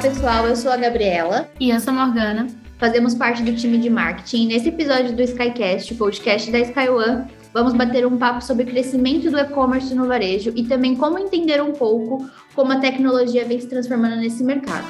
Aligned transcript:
pessoal, 0.00 0.46
eu 0.46 0.54
sou 0.54 0.70
a 0.70 0.76
Gabriela. 0.76 1.50
E 1.58 1.70
eu 1.70 1.80
sou 1.80 1.92
a 1.92 2.06
Morgana. 2.06 2.46
Fazemos 2.78 3.16
parte 3.16 3.42
do 3.42 3.52
time 3.56 3.78
de 3.78 3.90
marketing. 3.90 4.46
Nesse 4.46 4.68
episódio 4.68 5.14
do 5.14 5.20
Skycast, 5.22 5.92
podcast 5.96 6.52
da 6.52 6.60
Sky 6.60 6.88
One, 6.88 7.24
vamos 7.52 7.74
bater 7.74 8.06
um 8.06 8.16
papo 8.16 8.40
sobre 8.40 8.62
o 8.62 8.66
crescimento 8.66 9.28
do 9.28 9.36
e-commerce 9.36 9.92
no 9.96 10.06
varejo 10.06 10.52
e 10.54 10.62
também 10.62 10.94
como 10.94 11.18
entender 11.18 11.60
um 11.60 11.72
pouco 11.72 12.30
como 12.54 12.72
a 12.72 12.78
tecnologia 12.78 13.44
vem 13.44 13.60
se 13.60 13.66
transformando 13.66 14.16
nesse 14.16 14.44
mercado. 14.44 14.86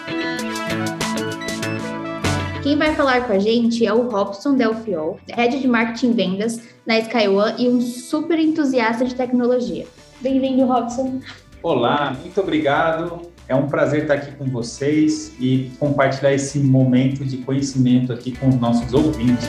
Quem 2.62 2.77
vai 2.77 2.95
falar 2.95 3.27
com 3.27 3.33
a 3.33 3.38
gente 3.38 3.87
é 3.87 3.93
o 3.95 4.11
Robson 4.11 4.56
Delfiol, 4.56 5.19
Head 5.30 5.59
de 5.59 5.66
Marketing 5.66 6.11
e 6.11 6.12
Vendas 6.12 6.61
na 6.87 6.98
Sky 6.98 7.29
One 7.29 7.55
e 7.65 7.69
um 7.70 7.80
super 7.80 8.38
entusiasta 8.38 9.06
de 9.06 9.15
tecnologia. 9.15 9.87
Bem-vindo, 10.20 10.66
Robson. 10.66 11.20
Olá, 11.62 12.15
muito 12.23 12.38
obrigado. 12.38 13.38
É 13.48 13.55
um 13.55 13.66
prazer 13.66 14.02
estar 14.02 14.12
aqui 14.12 14.33
com 14.33 14.45
vocês 14.45 15.34
e 15.41 15.70
compartilhar 15.79 16.34
esse 16.34 16.59
momento 16.59 17.25
de 17.25 17.38
conhecimento 17.38 18.12
aqui 18.12 18.37
com 18.37 18.51
os 18.51 18.57
nossos 18.57 18.93
ouvintes. 18.93 19.48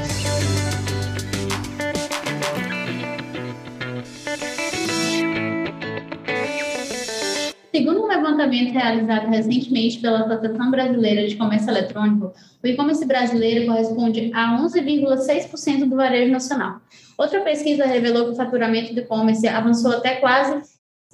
Segundo 7.76 8.02
um 8.02 8.08
levantamento 8.08 8.72
realizado 8.72 9.28
recentemente 9.28 10.00
pela 10.00 10.22
Associação 10.22 10.72
Brasileira 10.72 11.28
de 11.28 11.36
Comércio 11.36 11.70
Eletrônico, 11.70 12.32
o 12.64 12.68
e-commerce 12.68 13.06
brasileiro 13.06 13.66
corresponde 13.66 14.32
a 14.34 14.62
11,6% 14.62 15.90
do 15.90 15.98
varejo 15.98 16.32
nacional. 16.32 16.80
Outra 17.18 17.42
pesquisa 17.42 17.86
revelou 17.86 18.28
que 18.28 18.32
o 18.32 18.36
faturamento 18.36 18.94
do 18.94 19.02
e-commerce 19.02 19.46
avançou 19.46 19.92
até 19.92 20.16
quase 20.16 20.62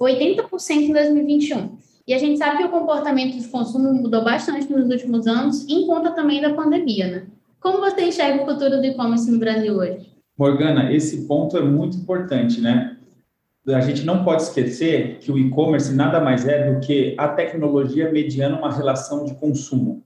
80% 0.00 0.70
em 0.70 0.92
2021. 0.92 1.85
E 2.06 2.14
a 2.14 2.18
gente 2.18 2.38
sabe 2.38 2.58
que 2.58 2.64
o 2.64 2.68
comportamento 2.68 3.36
de 3.36 3.48
consumo 3.48 3.92
mudou 3.92 4.22
bastante 4.22 4.70
nos 4.72 4.88
últimos 4.88 5.26
anos, 5.26 5.68
em 5.68 5.86
conta 5.86 6.12
também 6.12 6.40
da 6.40 6.54
pandemia, 6.54 7.08
né? 7.08 7.26
Como 7.58 7.80
você 7.80 8.04
enxerga 8.04 8.44
o 8.44 8.46
futuro 8.46 8.76
do 8.76 8.84
e-commerce 8.84 9.28
no 9.28 9.40
Brasil 9.40 9.74
hoje? 9.74 10.14
Morgana, 10.38 10.92
esse 10.92 11.26
ponto 11.26 11.56
é 11.56 11.62
muito 11.62 11.96
importante, 11.96 12.60
né? 12.60 12.96
A 13.66 13.80
gente 13.80 14.04
não 14.04 14.22
pode 14.22 14.42
esquecer 14.42 15.18
que 15.18 15.32
o 15.32 15.38
e-commerce 15.38 15.92
nada 15.92 16.20
mais 16.20 16.46
é 16.46 16.72
do 16.72 16.78
que 16.78 17.16
a 17.18 17.26
tecnologia 17.26 18.12
mediando 18.12 18.56
uma 18.56 18.72
relação 18.72 19.24
de 19.24 19.34
consumo. 19.34 20.04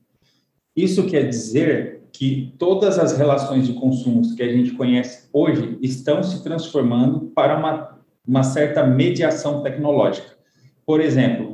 Isso 0.75 1.07
quer 1.07 1.29
dizer 1.29 2.01
que 2.11 2.55
todas 2.59 2.99
as 2.99 3.19
relações 3.19 3.67
de 3.67 3.75
consumo 3.75 4.23
que 4.35 4.43
a 4.43 4.51
gente 4.51 4.73
conhece 4.73 5.29
hoje 5.33 5.77
estão 5.83 6.23
se 6.23 6.43
transformando 6.43 7.27
para 7.35 7.59
uma, 7.59 7.99
uma 8.27 8.43
certa 8.43 8.87
mediação 8.87 9.63
tecnológica. 9.63 10.31
Por 10.87 11.01
exemplo, 11.01 11.50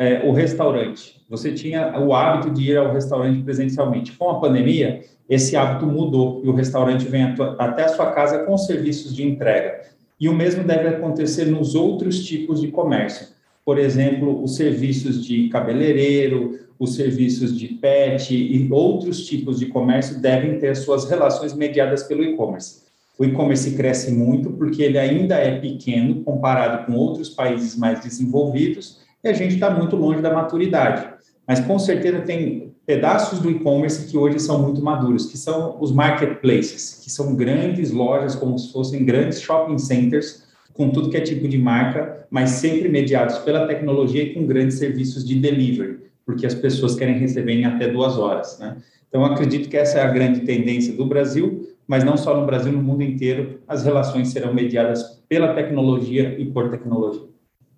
é, 0.00 0.26
o 0.26 0.32
restaurante. 0.32 1.20
Você 1.28 1.52
tinha 1.52 1.92
o 2.00 2.14
hábito 2.14 2.54
de 2.54 2.70
ir 2.70 2.78
ao 2.78 2.90
restaurante 2.90 3.42
presencialmente. 3.42 4.12
Com 4.12 4.30
a 4.30 4.40
pandemia, 4.40 5.02
esse 5.28 5.54
hábito 5.54 5.84
mudou 5.84 6.40
e 6.42 6.48
o 6.48 6.54
restaurante 6.54 7.04
vem 7.04 7.34
até 7.58 7.84
a 7.84 7.88
sua 7.88 8.10
casa 8.12 8.38
com 8.44 8.56
serviços 8.56 9.14
de 9.14 9.22
entrega. 9.22 9.82
E 10.18 10.26
o 10.26 10.34
mesmo 10.34 10.64
deve 10.64 10.88
acontecer 10.88 11.44
nos 11.44 11.74
outros 11.74 12.24
tipos 12.24 12.62
de 12.62 12.68
comércio. 12.68 13.26
Por 13.62 13.78
exemplo, 13.78 14.42
os 14.42 14.56
serviços 14.56 15.22
de 15.22 15.50
cabeleireiro, 15.50 16.58
os 16.78 16.94
serviços 16.94 17.54
de 17.56 17.68
pet 17.68 18.34
e 18.34 18.72
outros 18.72 19.26
tipos 19.26 19.58
de 19.58 19.66
comércio 19.66 20.18
devem 20.18 20.58
ter 20.58 20.74
suas 20.76 21.10
relações 21.10 21.52
mediadas 21.52 22.04
pelo 22.04 22.24
e-commerce. 22.24 22.84
O 23.18 23.24
e-commerce 23.26 23.76
cresce 23.76 24.10
muito 24.10 24.48
porque 24.52 24.82
ele 24.82 24.96
ainda 24.96 25.34
é 25.34 25.58
pequeno 25.58 26.22
comparado 26.22 26.86
com 26.86 26.94
outros 26.94 27.28
países 27.28 27.76
mais 27.76 28.00
desenvolvidos 28.00 28.98
e 29.22 29.28
a 29.28 29.32
gente 29.32 29.54
está 29.54 29.70
muito 29.70 29.96
longe 29.96 30.20
da 30.20 30.32
maturidade. 30.32 31.08
Mas 31.46 31.60
com 31.60 31.78
certeza 31.78 32.20
tem 32.20 32.72
pedaços 32.86 33.38
do 33.38 33.50
e-commerce 33.50 34.10
que 34.10 34.16
hoje 34.16 34.38
são 34.40 34.62
muito 34.62 34.82
maduros, 34.82 35.26
que 35.26 35.36
são 35.36 35.76
os 35.80 35.92
marketplaces, 35.92 37.00
que 37.02 37.10
são 37.10 37.34
grandes 37.34 37.90
lojas, 37.90 38.34
como 38.34 38.58
se 38.58 38.72
fossem 38.72 39.04
grandes 39.04 39.40
shopping 39.40 39.78
centers, 39.78 40.48
com 40.72 40.90
tudo 40.90 41.10
que 41.10 41.16
é 41.16 41.20
tipo 41.20 41.46
de 41.46 41.58
marca, 41.58 42.26
mas 42.30 42.50
sempre 42.50 42.88
mediados 42.88 43.38
pela 43.38 43.66
tecnologia 43.66 44.22
e 44.22 44.34
com 44.34 44.46
grandes 44.46 44.78
serviços 44.78 45.26
de 45.26 45.34
delivery, 45.38 45.98
porque 46.24 46.46
as 46.46 46.54
pessoas 46.54 46.94
querem 46.94 47.18
receber 47.18 47.52
em 47.52 47.64
até 47.64 47.88
duas 47.88 48.16
horas. 48.16 48.58
Né? 48.58 48.76
Então, 49.08 49.24
acredito 49.24 49.68
que 49.68 49.76
essa 49.76 49.98
é 49.98 50.02
a 50.02 50.10
grande 50.10 50.40
tendência 50.40 50.94
do 50.94 51.04
Brasil, 51.04 51.68
mas 51.86 52.04
não 52.04 52.16
só 52.16 52.38
no 52.38 52.46
Brasil, 52.46 52.72
no 52.72 52.82
mundo 52.82 53.02
inteiro, 53.02 53.60
as 53.66 53.84
relações 53.84 54.28
serão 54.28 54.54
mediadas 54.54 55.20
pela 55.28 55.52
tecnologia 55.54 56.36
e 56.38 56.44
por 56.44 56.70
tecnologia. 56.70 57.28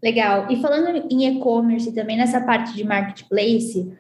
Legal. 0.03 0.51
E 0.51 0.61
falando 0.61 1.07
em 1.11 1.27
e-commerce 1.27 1.89
e 1.89 1.93
também 1.93 2.17
nessa 2.17 2.41
parte 2.41 2.75
de 2.75 2.83
marketplace, 2.83 3.93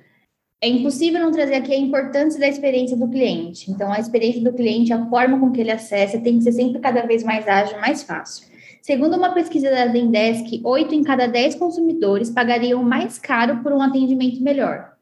é 0.61 0.69
impossível 0.69 1.21
não 1.21 1.31
trazer 1.31 1.55
aqui 1.55 1.73
a 1.73 1.79
importância 1.79 2.41
da 2.41 2.49
experiência 2.49 2.97
do 2.97 3.09
cliente. 3.09 3.71
Então, 3.71 3.93
a 3.93 3.99
experiência 3.99 4.43
do 4.43 4.53
cliente, 4.53 4.93
a 4.93 5.07
forma 5.09 5.39
com 5.39 5.53
que 5.53 5.61
ele 5.61 5.71
acessa, 5.71 6.21
tem 6.21 6.39
que 6.39 6.45
ser 6.45 6.53
sempre 6.53 6.81
cada 6.81 7.03
vez 7.03 7.23
mais 7.23 7.47
ágil, 7.47 7.81
mais 7.81 8.03
fácil. 8.03 8.47
Segundo 8.81 9.17
uma 9.17 9.33
pesquisa 9.33 9.71
da 9.71 9.87
Zendesk, 9.87 10.61
8 10.65 10.95
em 10.95 11.05
cada 11.05 11.27
10 11.29 11.55
consumidores 11.55 12.31
pagariam 12.31 12.83
mais 12.83 13.17
caro 13.17 13.63
por 13.63 13.73
um 13.73 13.81
atendimento 13.81 14.43
melhor. 14.43 14.93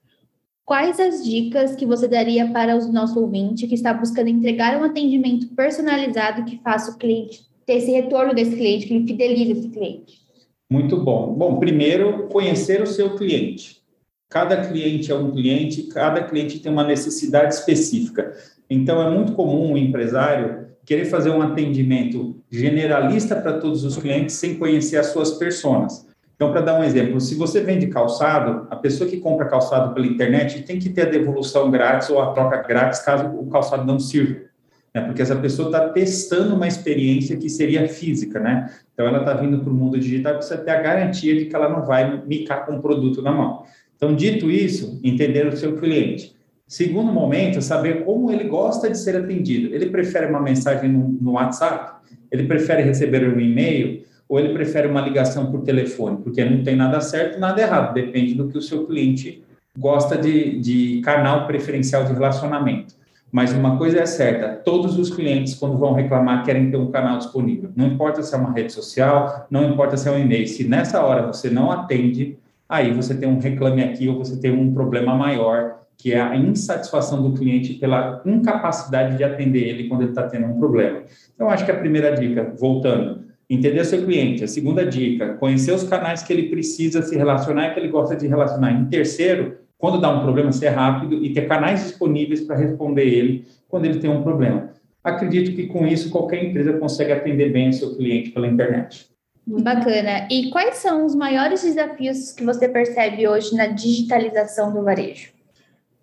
Quais 0.67 1.01
as 1.01 1.25
dicas 1.25 1.75
que 1.75 1.87
você 1.87 2.07
daria 2.07 2.47
para 2.51 2.77
o 2.77 2.93
nosso 2.93 3.19
ouvinte 3.19 3.67
que 3.67 3.75
está 3.75 3.93
buscando 3.93 4.29
entregar 4.29 4.79
um 4.79 4.85
atendimento 4.85 5.49
personalizado 5.49 6.45
que 6.45 6.59
faça 6.59 6.93
o 6.93 6.99
cliente 6.99 7.41
ter 7.67 7.79
esse 7.79 7.91
retorno 7.91 8.35
desse 8.35 8.55
cliente, 8.55 8.87
que 8.87 8.95
ele 8.95 9.07
fidelize 9.07 9.53
esse 9.53 9.69
cliente? 9.69 10.30
Muito 10.71 10.97
bom. 10.97 11.35
Bom, 11.35 11.59
primeiro, 11.59 12.29
conhecer 12.29 12.81
o 12.81 12.87
seu 12.87 13.17
cliente. 13.17 13.83
Cada 14.29 14.69
cliente 14.69 15.11
é 15.11 15.15
um 15.17 15.33
cliente, 15.33 15.83
cada 15.89 16.23
cliente 16.23 16.61
tem 16.61 16.71
uma 16.71 16.85
necessidade 16.85 17.55
específica. 17.55 18.33
Então, 18.71 19.03
é 19.03 19.11
muito 19.11 19.33
comum 19.33 19.73
o 19.73 19.77
empresário 19.77 20.69
querer 20.85 21.07
fazer 21.07 21.31
um 21.31 21.43
atendimento 21.43 22.37
generalista 22.49 23.35
para 23.35 23.59
todos 23.59 23.83
os 23.83 23.97
clientes 23.97 24.37
sem 24.37 24.55
conhecer 24.55 24.97
as 24.97 25.07
suas 25.07 25.33
personas. 25.33 26.07
Então, 26.37 26.53
para 26.53 26.61
dar 26.61 26.79
um 26.79 26.85
exemplo, 26.85 27.21
se 27.21 27.35
você 27.35 27.61
vende 27.61 27.89
calçado, 27.89 28.69
a 28.71 28.77
pessoa 28.77 29.11
que 29.11 29.19
compra 29.19 29.47
calçado 29.47 29.93
pela 29.93 30.07
internet 30.07 30.63
tem 30.63 30.79
que 30.79 30.89
ter 30.89 31.03
a 31.03 31.11
devolução 31.11 31.69
grátis 31.69 32.09
ou 32.11 32.21
a 32.21 32.33
troca 32.33 32.63
grátis 32.63 33.01
caso 33.01 33.27
o 33.27 33.47
calçado 33.49 33.85
não 33.85 33.99
sirva 33.99 34.50
né? 34.95 35.03
porque 35.03 35.23
essa 35.23 35.37
pessoa 35.37 35.69
está 35.69 35.89
testando 35.89 36.55
uma 36.55 36.67
experiência 36.67 37.37
que 37.37 37.49
seria 37.49 37.89
física, 37.89 38.41
né? 38.41 38.71
Então, 38.93 39.07
ela 39.07 39.21
está 39.21 39.35
vindo 39.35 39.61
para 39.61 39.71
o 39.71 39.75
mundo 39.75 39.99
digital, 39.99 40.35
precisa 40.35 40.59
ter 40.59 40.71
a 40.71 40.81
garantia 40.81 41.35
de 41.37 41.47
que 41.47 41.55
ela 41.55 41.69
não 41.69 41.85
vai 41.85 42.23
micar 42.27 42.67
com 42.67 42.77
o 42.77 42.83
produto 42.83 43.23
na 43.23 43.33
mão. 43.33 43.65
Então, 43.97 44.15
dito 44.15 44.51
isso, 44.51 45.01
entender 45.05 45.47
o 45.47 45.57
seu 45.57 45.77
cliente. 45.77 46.35
Segundo 46.67 47.13
momento, 47.13 47.61
saber 47.61 48.05
como 48.05 48.31
ele 48.31 48.45
gosta 48.45 48.89
de 48.89 48.97
ser 48.97 49.17
atendido. 49.17 49.75
Ele 49.75 49.87
prefere 49.87 50.27
uma 50.27 50.41
mensagem 50.41 50.91
no, 50.91 51.09
no 51.21 51.33
WhatsApp? 51.33 52.01
Ele 52.31 52.45
prefere 52.45 52.83
receber 52.83 53.29
um 53.29 53.41
e-mail? 53.41 54.05
Ou 54.29 54.39
ele 54.39 54.55
prefere 54.55 54.87
uma 54.87 55.01
ligação 55.01 55.51
por 55.51 55.63
telefone? 55.63 56.19
Porque 56.23 56.45
não 56.45 56.63
tem 56.63 56.77
nada 56.77 57.01
certo, 57.01 57.41
nada 57.41 57.61
errado. 57.61 57.93
Depende 57.93 58.35
do 58.35 58.49
que 58.49 58.57
o 58.57 58.63
seu 58.63 58.87
cliente 58.87 59.43
gosta 59.77 60.17
de, 60.17 60.61
de 60.61 61.01
canal 61.03 61.47
preferencial 61.47 62.05
de 62.05 62.13
relacionamento. 62.13 62.95
Mas 63.31 63.53
uma 63.53 63.79
coisa 63.79 64.01
é 64.01 64.07
certa: 64.07 64.49
todos 64.49 64.99
os 64.99 65.11
clientes, 65.11 65.55
quando 65.55 65.79
vão 65.79 65.93
reclamar, 65.93 66.45
querem 66.45 66.71
ter 66.71 66.77
um 66.77 66.91
canal 66.91 67.19
disponível. 67.19 67.71
Não 67.77 67.87
importa 67.87 68.23
se 68.23 68.35
é 68.35 68.39
uma 68.39 68.53
rede 68.53 68.73
social, 68.73 69.47
não 69.51 69.65
importa 69.65 69.97
se 69.97 70.09
é 70.09 70.13
um 70.13 70.19
e-mail. 70.19 70.47
Se 70.47 70.67
nessa 70.67 71.03
hora 71.05 71.27
você 71.27 71.49
não 71.49 71.71
atende, 71.71 72.37
aí 72.69 72.93
você 72.93 73.15
tem 73.15 73.29
um 73.29 73.39
reclame 73.39 73.83
aqui 73.83 74.09
ou 74.09 74.19
você 74.19 74.41
tem 74.41 74.51
um 74.51 74.73
problema 74.73 75.15
maior, 75.15 75.81
que 75.97 76.13
é 76.13 76.21
a 76.21 76.37
insatisfação 76.37 77.23
do 77.23 77.37
cliente 77.37 77.75
pela 77.75 78.23
incapacidade 78.25 79.17
de 79.17 79.25
atender 79.25 79.69
ele 79.69 79.89
quando 79.89 80.03
ele 80.03 80.11
está 80.11 80.25
tendo 80.25 80.47
um 80.47 80.59
problema. 80.59 81.03
Então, 81.35 81.49
acho 81.49 81.65
que 81.65 81.71
a 81.71 81.77
primeira 81.77 82.15
dica, 82.15 82.53
voltando, 82.59 83.31
entender 83.49 83.85
seu 83.85 84.05
cliente. 84.05 84.45
A 84.45 84.49
segunda 84.49 84.87
dica, 84.87 85.35
conhecer 85.35 85.73
os 85.73 85.83
canais 85.83 86.23
que 86.23 86.33
ele 86.33 86.49
precisa 86.49 87.03
se 87.03 87.17
relacionar 87.17 87.69
e 87.69 87.75
que 87.75 87.81
ele 87.81 87.89
gosta 87.89 88.17
de 88.17 88.27
relacionar. 88.27 88.73
Em 88.73 88.85
terceiro, 88.87 89.57
quando 89.81 89.99
dá 89.99 90.11
um 90.11 90.21
problema, 90.21 90.53
ser 90.53 90.69
rápido 90.69 91.25
e 91.25 91.33
ter 91.33 91.49
canais 91.49 91.83
disponíveis 91.83 92.43
para 92.43 92.55
responder 92.55 93.07
ele 93.07 93.47
quando 93.67 93.87
ele 93.87 93.99
tem 93.99 94.11
um 94.11 94.23
problema. 94.23 94.71
Acredito 95.03 95.57
que 95.57 95.67
com 95.67 95.87
isso 95.87 96.11
qualquer 96.11 96.45
empresa 96.45 96.75
consegue 96.75 97.13
atender 97.13 97.51
bem 97.51 97.71
o 97.71 97.73
seu 97.73 97.97
cliente 97.97 98.31
pela 98.31 98.47
internet. 98.47 99.09
Bacana. 99.47 100.29
E 100.31 100.51
quais 100.51 100.77
são 100.77 101.07
os 101.07 101.15
maiores 101.15 101.63
desafios 101.63 102.31
que 102.31 102.45
você 102.45 102.69
percebe 102.69 103.27
hoje 103.27 103.57
na 103.57 103.69
digitalização 103.69 104.71
do 104.71 104.85
varejo? 104.85 105.31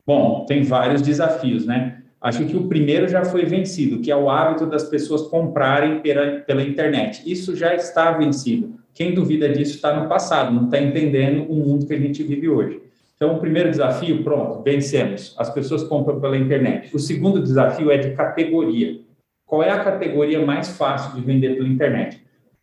Bom, 0.06 0.44
tem 0.46 0.64
vários 0.64 1.04
desafios, 1.04 1.66
né? 1.68 2.02
Acho 2.20 2.46
que 2.46 2.58
o 2.58 2.68
primeiro 2.68 3.08
já 3.08 3.24
foi 3.24 3.46
vencido, 3.46 4.00
que 4.00 4.10
é 4.10 4.16
o 4.16 4.28
hábito 4.28 4.66
das 4.66 4.86
pessoas 4.86 5.22
comprarem 5.24 6.00
pela, 6.00 6.40
pela 6.40 6.64
internet. 6.64 7.22
Isso 7.32 7.56
já 7.56 7.76
está 7.76 8.12
vencido. 8.12 8.76
Quem 8.92 9.14
duvida 9.14 9.48
disso 9.48 9.76
está 9.76 9.96
no 9.96 10.10
passado, 10.10 10.52
não 10.52 10.66
está 10.66 10.82
entendendo 10.82 11.44
o 11.44 11.56
mundo 11.56 11.86
que 11.86 11.94
a 11.94 12.00
gente 12.00 12.24
vive 12.24 12.50
hoje. 12.50 12.87
Então, 13.18 13.36
o 13.36 13.40
primeiro 13.40 13.72
desafio, 13.72 14.24
pronto, 14.24 14.62
vencemos. 14.64 15.36
As 15.40 15.50
pessoas 15.50 15.84
compram 15.84 16.22
pela 16.22 16.38
internet. 16.38 16.96
O 16.96 17.00
segundo 17.00 17.42
desafio 17.42 17.90
é 17.90 17.98
de 17.98 18.12
categoria. 18.12 19.00
Qual 19.44 19.64
é 19.64 19.72
a 19.72 19.84
categoria 19.84 20.46
mais 20.46 20.70
fácil 20.78 21.16
de 21.16 21.22
vender 21.22 21.56
pela 21.56 21.68
internet? 21.68 22.22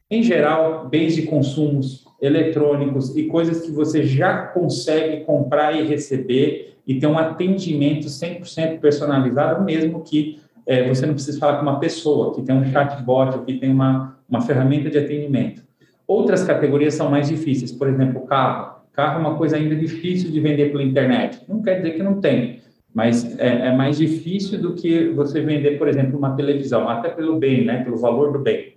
Em 0.08 0.22
geral, 0.22 0.88
bens 0.88 1.16
de 1.16 1.22
consumos 1.22 2.04
eletrônicos 2.22 3.16
e 3.16 3.24
coisas 3.24 3.62
que 3.62 3.72
você 3.72 4.04
já 4.04 4.46
consegue 4.46 5.24
comprar 5.24 5.72
e 5.72 5.82
receber 5.82 6.76
e 6.86 7.00
ter 7.00 7.06
um 7.08 7.18
atendimento 7.18 8.06
100% 8.06 8.78
personalizado, 8.78 9.64
mesmo 9.64 10.02
que 10.02 10.38
é, 10.66 10.88
você 10.88 11.04
não 11.04 11.14
precise 11.14 11.38
falar 11.38 11.56
com 11.56 11.62
uma 11.62 11.80
pessoa, 11.80 12.34
que 12.34 12.42
tem 12.42 12.54
um 12.54 12.64
chatbot, 12.70 13.44
que 13.44 13.54
tem 13.54 13.70
uma, 13.70 14.16
uma 14.28 14.40
ferramenta 14.40 14.88
de 14.88 14.98
atendimento. 14.98 15.62
Outras 16.06 16.44
categorias 16.44 16.94
são 16.94 17.10
mais 17.10 17.28
difíceis, 17.28 17.72
por 17.72 17.88
exemplo, 17.88 18.22
carro. 18.22 18.73
Carro 18.94 19.18
é 19.18 19.20
uma 19.20 19.36
coisa 19.36 19.56
ainda 19.56 19.74
difícil 19.74 20.30
de 20.30 20.40
vender 20.40 20.70
pela 20.70 20.82
internet. 20.82 21.42
Não 21.48 21.60
quer 21.60 21.76
dizer 21.76 21.92
que 21.92 22.02
não 22.02 22.20
tem, 22.20 22.60
mas 22.94 23.38
é, 23.38 23.66
é 23.66 23.72
mais 23.72 23.98
difícil 23.98 24.60
do 24.60 24.74
que 24.74 25.08
você 25.08 25.40
vender, 25.40 25.78
por 25.78 25.88
exemplo, 25.88 26.16
uma 26.16 26.36
televisão, 26.36 26.88
até 26.88 27.08
pelo 27.08 27.36
bem, 27.38 27.64
né, 27.64 27.82
pelo 27.82 27.96
valor 27.96 28.32
do 28.32 28.38
bem. 28.38 28.74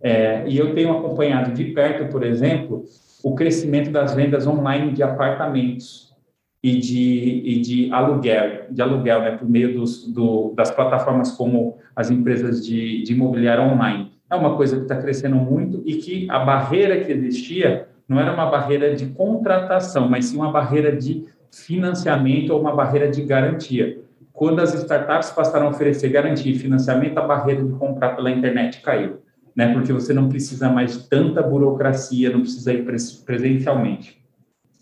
É, 0.00 0.44
e 0.48 0.56
eu 0.56 0.74
tenho 0.74 0.90
acompanhado 0.90 1.52
de 1.52 1.64
perto, 1.66 2.10
por 2.10 2.24
exemplo, 2.24 2.84
o 3.22 3.34
crescimento 3.34 3.90
das 3.90 4.14
vendas 4.14 4.46
online 4.46 4.92
de 4.92 5.02
apartamentos 5.02 6.14
e 6.62 6.78
de, 6.78 7.42
e 7.44 7.60
de 7.60 7.92
aluguel, 7.92 8.66
de 8.70 8.80
aluguel 8.80 9.20
né, 9.20 9.30
por 9.32 9.48
meio 9.48 9.74
dos, 9.74 10.10
do, 10.12 10.54
das 10.56 10.70
plataformas 10.70 11.32
como 11.32 11.76
as 11.94 12.10
empresas 12.10 12.64
de, 12.64 13.02
de 13.02 13.12
imobiliário 13.12 13.64
online. 13.64 14.12
É 14.30 14.34
uma 14.34 14.56
coisa 14.56 14.76
que 14.76 14.82
está 14.82 14.96
crescendo 14.96 15.36
muito 15.36 15.82
e 15.84 15.96
que 15.96 16.30
a 16.30 16.38
barreira 16.38 17.00
que 17.04 17.12
existia 17.12 17.88
não 18.08 18.18
era 18.18 18.32
uma 18.32 18.46
barreira 18.46 18.94
de 18.94 19.06
contratação, 19.06 20.08
mas 20.08 20.26
sim 20.26 20.36
uma 20.36 20.50
barreira 20.50 20.96
de 20.96 21.26
financiamento 21.52 22.50
ou 22.50 22.60
uma 22.60 22.74
barreira 22.74 23.08
de 23.08 23.22
garantia. 23.22 23.98
Quando 24.32 24.60
as 24.60 24.72
startups 24.74 25.30
passaram 25.30 25.66
a 25.66 25.70
oferecer 25.70 26.08
garantia 26.08 26.52
e 26.52 26.58
financiamento, 26.58 27.18
a 27.18 27.26
barreira 27.26 27.62
de 27.64 27.72
comprar 27.72 28.16
pela 28.16 28.30
internet 28.30 28.80
caiu 28.80 29.18
né? 29.58 29.72
Porque 29.72 29.92
você 29.92 30.14
não 30.14 30.28
precisa 30.28 30.68
mais 30.68 30.96
de 30.96 31.08
tanta 31.08 31.42
burocracia, 31.42 32.30
não 32.30 32.42
precisa 32.42 32.72
ir 32.72 32.86
presencialmente. 33.26 34.16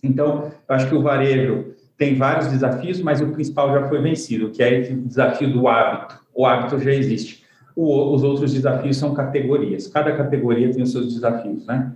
Então, 0.03 0.53
eu 0.69 0.75
acho 0.75 0.87
que 0.87 0.95
o 0.95 1.01
varejo 1.01 1.73
tem 1.97 2.15
vários 2.15 2.49
desafios, 2.49 3.01
mas 3.01 3.23
o 3.23 3.29
principal 3.29 3.73
já 3.73 3.89
foi 3.89 4.03
vencido, 4.03 4.51
que 4.51 4.63
é 4.63 4.93
o 4.93 5.09
desafio 5.09 5.51
do 5.51 5.67
hábito. 5.67 6.21
O 6.35 6.45
hábito 6.45 6.79
já 6.79 6.93
existe. 6.93 7.43
O, 7.75 8.15
os 8.15 8.23
outros 8.23 8.53
desafios 8.53 8.99
são 8.99 9.15
categorias. 9.15 9.87
Cada 9.87 10.15
categoria 10.15 10.71
tem 10.71 10.83
os 10.83 10.93
seus 10.93 11.15
desafios, 11.15 11.65
né? 11.65 11.93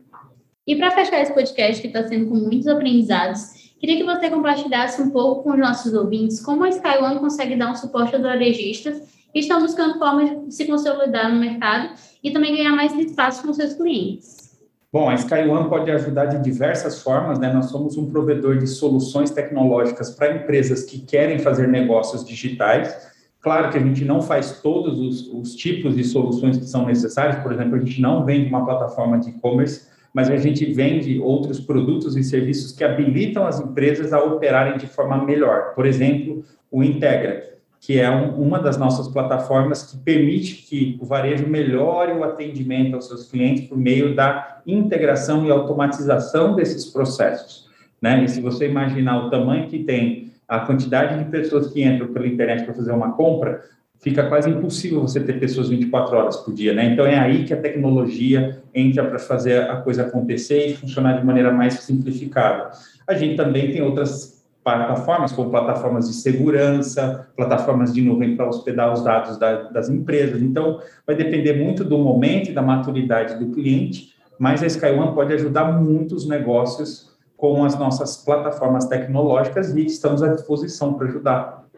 E 0.70 0.76
para 0.76 0.92
fechar 0.92 1.20
esse 1.20 1.34
podcast 1.34 1.82
que 1.82 1.88
está 1.88 2.06
sendo 2.06 2.26
com 2.26 2.36
muitos 2.36 2.68
aprendizados, 2.68 3.74
queria 3.80 3.96
que 3.96 4.04
você 4.04 4.30
compartilhasse 4.30 5.02
um 5.02 5.10
pouco 5.10 5.42
com 5.42 5.50
os 5.50 5.58
nossos 5.58 5.92
ouvintes 5.94 6.38
como 6.40 6.62
a 6.62 6.68
SkyOne 6.68 7.18
consegue 7.18 7.56
dar 7.56 7.72
um 7.72 7.74
suporte 7.74 8.14
aos 8.14 8.22
varejistas 8.22 9.02
que 9.32 9.40
estão 9.40 9.60
buscando 9.60 9.98
formas 9.98 10.30
de 10.46 10.54
se 10.54 10.66
consolidar 10.66 11.34
no 11.34 11.40
mercado 11.40 11.92
e 12.22 12.30
também 12.30 12.54
ganhar 12.54 12.70
mais 12.70 12.96
espaço 12.96 13.44
com 13.44 13.52
seus 13.52 13.72
clientes. 13.74 14.60
Bom, 14.92 15.10
a 15.10 15.14
SkyOne 15.14 15.68
pode 15.68 15.90
ajudar 15.90 16.26
de 16.26 16.40
diversas 16.40 17.02
formas, 17.02 17.40
né? 17.40 17.52
Nós 17.52 17.66
somos 17.66 17.96
um 17.96 18.08
provedor 18.08 18.56
de 18.56 18.68
soluções 18.68 19.32
tecnológicas 19.32 20.12
para 20.12 20.36
empresas 20.36 20.84
que 20.84 21.00
querem 21.00 21.40
fazer 21.40 21.66
negócios 21.66 22.24
digitais. 22.24 23.10
Claro 23.40 23.72
que 23.72 23.78
a 23.78 23.80
gente 23.80 24.04
não 24.04 24.22
faz 24.22 24.60
todos 24.60 25.00
os, 25.00 25.26
os 25.34 25.56
tipos 25.56 25.96
de 25.96 26.04
soluções 26.04 26.58
que 26.58 26.66
são 26.66 26.86
necessários, 26.86 27.42
por 27.42 27.52
exemplo, 27.52 27.74
a 27.74 27.80
gente 27.80 28.00
não 28.00 28.24
vende 28.24 28.48
uma 28.48 28.64
plataforma 28.64 29.18
de 29.18 29.30
e-commerce, 29.30 29.89
mas 30.12 30.28
a 30.30 30.36
gente 30.36 30.64
vende 30.72 31.18
outros 31.20 31.60
produtos 31.60 32.16
e 32.16 32.24
serviços 32.24 32.72
que 32.72 32.84
habilitam 32.84 33.46
as 33.46 33.60
empresas 33.60 34.12
a 34.12 34.22
operarem 34.22 34.76
de 34.76 34.86
forma 34.86 35.24
melhor. 35.24 35.74
Por 35.74 35.86
exemplo, 35.86 36.44
o 36.70 36.82
Integra 36.82 37.50
que 37.80 37.98
é 37.98 38.10
um, 38.10 38.34
uma 38.34 38.58
das 38.58 38.76
nossas 38.76 39.08
plataformas 39.08 39.90
que 39.90 39.96
permite 39.96 40.66
que 40.68 40.98
o 41.00 41.06
varejo 41.06 41.48
melhore 41.48 42.12
o 42.12 42.22
atendimento 42.22 42.94
aos 42.94 43.08
seus 43.08 43.28
clientes 43.28 43.66
por 43.66 43.78
meio 43.78 44.14
da 44.14 44.60
integração 44.66 45.46
e 45.46 45.50
automatização 45.50 46.54
desses 46.54 46.84
processos. 46.84 47.68
Né? 48.00 48.22
E 48.22 48.28
se 48.28 48.40
você 48.40 48.68
imaginar 48.68 49.24
o 49.24 49.30
tamanho 49.30 49.66
que 49.66 49.78
tem 49.78 50.30
a 50.46 50.60
quantidade 50.60 51.24
de 51.24 51.30
pessoas 51.30 51.68
que 51.68 51.82
entram 51.82 52.12
pela 52.12 52.26
internet 52.26 52.64
para 52.64 52.74
fazer 52.74 52.92
uma 52.92 53.12
compra, 53.12 53.62
fica 54.00 54.26
quase 54.28 54.48
impossível 54.48 55.02
você 55.02 55.20
ter 55.20 55.38
pessoas 55.38 55.68
24 55.68 56.16
horas 56.16 56.36
por 56.38 56.54
dia, 56.54 56.72
né? 56.72 56.86
Então 56.86 57.06
é 57.06 57.18
aí 57.18 57.44
que 57.44 57.52
a 57.52 57.60
tecnologia 57.60 58.62
entra 58.74 59.04
para 59.04 59.18
fazer 59.18 59.70
a 59.70 59.76
coisa 59.76 60.02
acontecer 60.02 60.68
e 60.68 60.74
funcionar 60.74 61.18
de 61.18 61.24
maneira 61.24 61.52
mais 61.52 61.74
simplificada. 61.74 62.70
A 63.06 63.14
gente 63.14 63.36
também 63.36 63.70
tem 63.70 63.82
outras 63.82 64.40
plataformas, 64.64 65.32
como 65.32 65.50
plataformas 65.50 66.08
de 66.08 66.14
segurança, 66.14 67.28
plataformas 67.36 67.92
de 67.92 68.02
nuvem 68.02 68.36
para 68.36 68.48
hospedar 68.48 68.92
os 68.92 69.02
dados 69.02 69.38
da, 69.38 69.64
das 69.70 69.88
empresas. 69.88 70.40
Então, 70.42 70.80
vai 71.06 71.16
depender 71.16 71.54
muito 71.54 71.84
do 71.84 71.98
momento 71.98 72.50
e 72.50 72.52
da 72.52 72.62
maturidade 72.62 73.38
do 73.38 73.52
cliente, 73.52 74.14
mas 74.38 74.62
a 74.62 74.66
SkyOne 74.66 75.14
pode 75.14 75.32
ajudar 75.34 75.72
muitos 75.72 76.26
negócios 76.26 77.10
com 77.36 77.64
as 77.64 77.78
nossas 77.78 78.18
plataformas 78.18 78.86
tecnológicas 78.86 79.74
e 79.74 79.84
estamos 79.86 80.22
à 80.22 80.28
disposição 80.28 80.94
para 80.94 81.08
ajudar. 81.08 81.69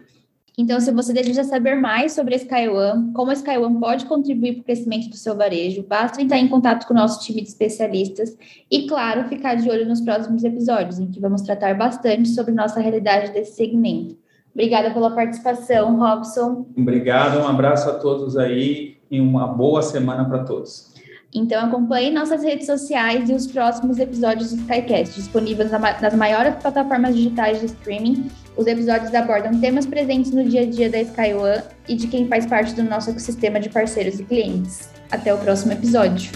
Então, 0.56 0.78
se 0.80 0.92
você 0.92 1.14
deseja 1.14 1.44
saber 1.44 1.76
mais 1.76 2.12
sobre 2.12 2.34
a 2.34 2.36
SkyOne, 2.36 3.12
como 3.14 3.30
a 3.30 3.34
SkyOne 3.34 3.80
pode 3.80 4.04
contribuir 4.04 4.54
para 4.54 4.60
o 4.60 4.64
crescimento 4.64 5.08
do 5.08 5.16
seu 5.16 5.34
varejo, 5.34 5.82
basta 5.82 6.20
entrar 6.20 6.38
em 6.38 6.48
contato 6.48 6.86
com 6.86 6.92
o 6.92 6.96
nosso 6.96 7.24
time 7.24 7.40
de 7.40 7.48
especialistas 7.48 8.36
e, 8.70 8.86
claro, 8.86 9.28
ficar 9.28 9.54
de 9.54 9.70
olho 9.70 9.88
nos 9.88 10.02
próximos 10.02 10.44
episódios, 10.44 10.98
em 10.98 11.10
que 11.10 11.20
vamos 11.20 11.40
tratar 11.40 11.74
bastante 11.76 12.28
sobre 12.28 12.52
nossa 12.52 12.80
realidade 12.80 13.32
desse 13.32 13.56
segmento. 13.56 14.16
Obrigada 14.54 14.90
pela 14.90 15.10
participação, 15.10 15.98
Robson. 15.98 16.66
Obrigado, 16.76 17.40
um 17.40 17.48
abraço 17.48 17.88
a 17.88 17.94
todos 17.94 18.36
aí 18.36 18.98
e 19.10 19.18
uma 19.20 19.46
boa 19.46 19.80
semana 19.80 20.26
para 20.26 20.44
todos. 20.44 20.92
Então 21.34 21.64
acompanhe 21.64 22.10
nossas 22.10 22.42
redes 22.42 22.66
sociais 22.66 23.30
e 23.30 23.32
os 23.32 23.46
próximos 23.46 23.98
episódios 23.98 24.52
do 24.52 24.60
SkyCast, 24.60 25.14
disponíveis 25.14 25.70
nas 25.70 26.14
maiores 26.14 26.54
plataformas 26.56 27.16
digitais 27.16 27.60
de 27.60 27.66
streaming. 27.66 28.28
Os 28.56 28.66
episódios 28.66 29.14
abordam 29.14 29.60
temas 29.60 29.86
presentes 29.86 30.30
no 30.30 30.44
dia 30.44 30.62
a 30.62 30.66
dia 30.66 30.90
da 30.90 31.00
SkyOne 31.00 31.62
e 31.88 31.94
de 31.94 32.06
quem 32.06 32.28
faz 32.28 32.46
parte 32.46 32.74
do 32.74 32.82
nosso 32.82 33.10
ecossistema 33.10 33.58
de 33.58 33.68
parceiros 33.68 34.20
e 34.20 34.24
clientes. 34.24 34.90
Até 35.10 35.32
o 35.32 35.38
próximo 35.38 35.72
episódio. 35.72 36.30